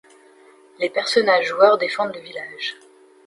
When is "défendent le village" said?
1.77-2.75